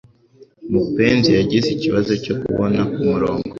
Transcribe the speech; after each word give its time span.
mupenzi 0.71 1.29
yagize 1.37 1.67
ikibazo 1.71 2.11
cyo 2.23 2.33
kubona 2.41 2.79
kumurongo 2.93 3.45